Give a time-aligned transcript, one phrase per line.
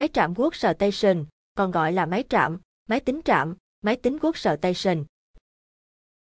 [0.00, 1.24] Máy trạm Workstation,
[1.54, 2.58] còn gọi là máy trạm,
[2.88, 5.04] máy tính trạm, máy tính Workstation,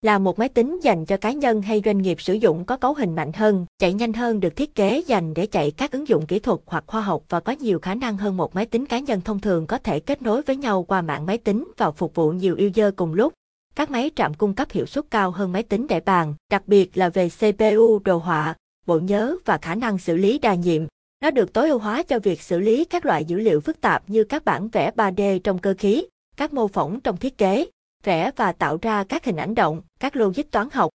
[0.03, 2.95] là một máy tính dành cho cá nhân hay doanh nghiệp sử dụng có cấu
[2.95, 6.26] hình mạnh hơn, chạy nhanh hơn được thiết kế dành để chạy các ứng dụng
[6.26, 8.98] kỹ thuật hoặc khoa học và có nhiều khả năng hơn một máy tính cá
[8.98, 12.14] nhân thông thường có thể kết nối với nhau qua mạng máy tính và phục
[12.14, 13.32] vụ nhiều user cùng lúc.
[13.75, 16.96] Các máy trạm cung cấp hiệu suất cao hơn máy tính để bàn, đặc biệt
[16.96, 18.54] là về CPU, đồ họa,
[18.86, 20.82] bộ nhớ và khả năng xử lý đa nhiệm.
[21.25, 24.11] Nó được tối ưu hóa cho việc xử lý các loại dữ liệu phức tạp
[24.11, 26.06] như các bản vẽ 3D trong cơ khí,
[26.37, 27.66] các mô phỏng trong thiết kế,
[28.02, 30.91] vẽ và tạo ra các hình ảnh động, các logic toán học.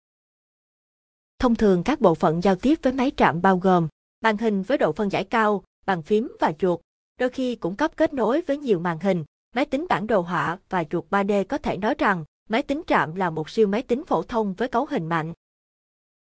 [1.39, 3.87] Thông thường các bộ phận giao tiếp với máy trạm bao gồm
[4.21, 6.79] màn hình với độ phân giải cao, bàn phím và chuột,
[7.19, 9.23] đôi khi cũng cấp kết nối với nhiều màn hình,
[9.55, 13.15] máy tính bản đồ họa và chuột 3D có thể nói rằng máy tính trạm
[13.15, 15.33] là một siêu máy tính phổ thông với cấu hình mạnh.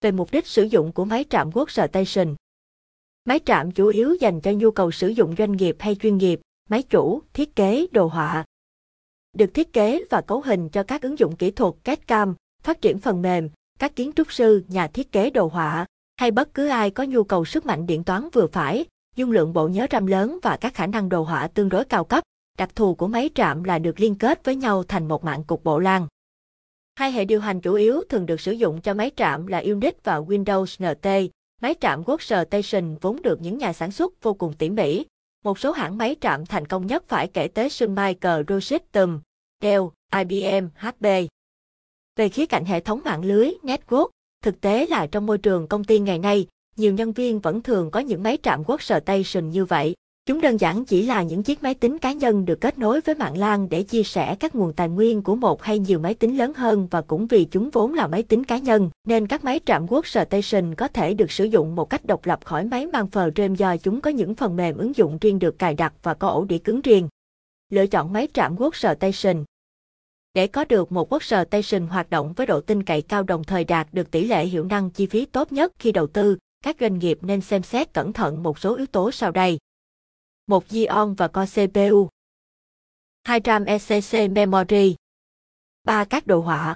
[0.01, 2.35] Về mục đích sử dụng của máy trạm Workstation
[3.25, 6.39] Máy trạm chủ yếu dành cho nhu cầu sử dụng doanh nghiệp hay chuyên nghiệp,
[6.69, 8.45] máy chủ, thiết kế, đồ họa.
[9.33, 12.81] Được thiết kế và cấu hình cho các ứng dụng kỹ thuật CAD CAM, phát
[12.81, 13.49] triển phần mềm,
[13.79, 15.85] các kiến trúc sư, nhà thiết kế đồ họa,
[16.17, 18.85] hay bất cứ ai có nhu cầu sức mạnh điện toán vừa phải,
[19.15, 22.03] dung lượng bộ nhớ RAM lớn và các khả năng đồ họa tương đối cao
[22.03, 22.23] cấp.
[22.57, 25.63] Đặc thù của máy trạm là được liên kết với nhau thành một mạng cục
[25.63, 26.07] bộ LAN.
[26.95, 29.93] Hai hệ điều hành chủ yếu thường được sử dụng cho máy trạm là Unix
[30.03, 31.31] và Windows NT.
[31.61, 35.05] Máy trạm Workstation vốn được những nhà sản xuất vô cùng tỉ mỉ.
[35.43, 39.19] Một số hãng máy trạm thành công nhất phải kể tới Sun Microsystems,
[39.61, 39.83] Dell,
[40.15, 41.05] IBM, HP.
[42.15, 44.07] Về khía cạnh hệ thống mạng lưới, network,
[44.43, 47.91] thực tế là trong môi trường công ty ngày nay, nhiều nhân viên vẫn thường
[47.91, 49.95] có những máy trạm Workstation như vậy.
[50.29, 53.15] Chúng đơn giản chỉ là những chiếc máy tính cá nhân được kết nối với
[53.15, 56.37] mạng LAN để chia sẻ các nguồn tài nguyên của một hay nhiều máy tính
[56.37, 59.59] lớn hơn và cũng vì chúng vốn là máy tính cá nhân, nên các máy
[59.65, 63.55] trạm Workstation có thể được sử dụng một cách độc lập khỏi máy mang RAM
[63.55, 66.45] do chúng có những phần mềm ứng dụng riêng được cài đặt và có ổ
[66.45, 67.07] đĩa cứng riêng.
[67.69, 69.43] Lựa chọn máy trạm Workstation
[70.33, 73.87] Để có được một Workstation hoạt động với độ tin cậy cao đồng thời đạt
[73.91, 77.19] được tỷ lệ hiệu năng chi phí tốt nhất khi đầu tư, các doanh nghiệp
[77.21, 79.59] nên xem xét cẩn thận một số yếu tố sau đây
[80.49, 82.07] một Xeon và core CPU.
[83.23, 84.95] 2 RAM ECC memory.
[85.83, 86.75] 3 các đồ họa.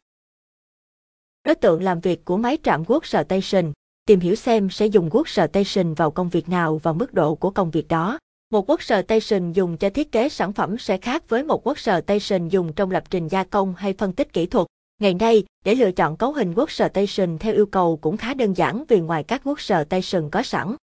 [1.43, 3.71] Đối tượng làm việc của máy trạm Workstation,
[4.05, 7.71] tìm hiểu xem sẽ dùng Workstation vào công việc nào và mức độ của công
[7.71, 8.19] việc đó.
[8.51, 12.91] Một Workstation dùng cho thiết kế sản phẩm sẽ khác với một Workstation dùng trong
[12.91, 14.67] lập trình gia công hay phân tích kỹ thuật.
[14.99, 18.83] Ngày nay, để lựa chọn cấu hình Workstation theo yêu cầu cũng khá đơn giản
[18.87, 20.75] vì ngoài các Workstation có sẵn,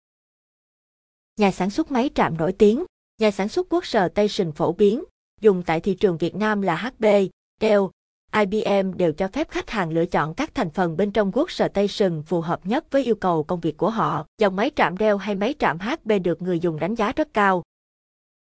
[1.39, 2.85] nhà sản xuất máy trạm nổi tiếng,
[3.21, 5.05] nhà sản xuất Workstation phổ biến,
[5.41, 7.05] dùng tại thị trường Việt Nam là HP,
[7.61, 7.83] Dell,
[8.33, 12.41] IBM đều cho phép khách hàng lựa chọn các thành phần bên trong Workstation phù
[12.41, 14.27] hợp nhất với yêu cầu công việc của họ.
[14.39, 17.63] Dòng máy trạm Dell hay máy trạm HP được người dùng đánh giá rất cao.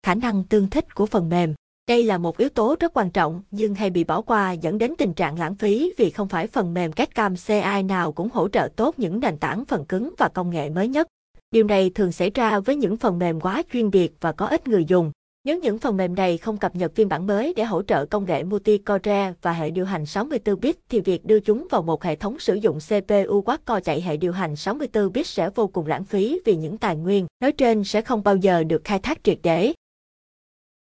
[0.02, 1.54] Khả năng tương thích của phần mềm
[1.88, 4.94] đây là một yếu tố rất quan trọng nhưng hay bị bỏ qua dẫn đến
[4.98, 8.68] tình trạng lãng phí vì không phải phần mềm CAD-CAM CI nào cũng hỗ trợ
[8.76, 11.08] tốt những nền tảng phần cứng và công nghệ mới nhất.
[11.50, 14.68] Điều này thường xảy ra với những phần mềm quá chuyên biệt và có ít
[14.68, 15.12] người dùng.
[15.44, 18.24] Nếu những phần mềm này không cập nhật phiên bản mới để hỗ trợ công
[18.24, 22.38] nghệ multi-core và hệ điều hành 64-bit thì việc đưa chúng vào một hệ thống
[22.38, 26.56] sử dụng CPU quad-core chạy hệ điều hành 64-bit sẽ vô cùng lãng phí vì
[26.56, 29.72] những tài nguyên nói trên sẽ không bao giờ được khai thác triệt để.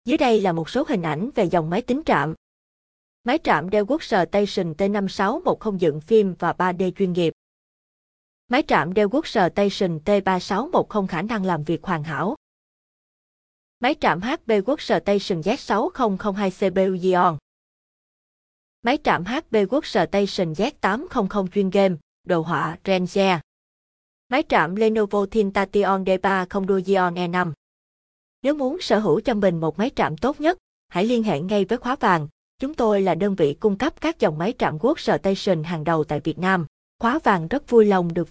[0.04, 2.34] Dưới đây là một số hình ảnh về dòng máy tính trạm.
[3.24, 7.32] Máy trạm Dell Workstation T5610 dựng phim và 3D chuyên nghiệp.
[8.48, 12.36] Máy trạm Dell Workstation T3610 khả năng làm việc hoàn hảo.
[13.80, 17.38] Máy trạm HP Workstation Z6002 CPU Xeon.
[18.82, 23.38] Máy trạm HP Workstation Z800 chuyên game, đồ họa Ranger.
[24.28, 27.52] Máy trạm Lenovo ThinTation D3 đua Xeon E5.
[28.42, 31.64] Nếu muốn sở hữu cho mình một máy trạm tốt nhất, hãy liên hệ ngay
[31.64, 32.28] với Khóa Vàng.
[32.58, 36.20] Chúng tôi là đơn vị cung cấp các dòng máy trạm Workstation hàng đầu tại
[36.20, 36.66] Việt Nam.
[36.98, 38.22] Khóa Vàng rất vui lòng được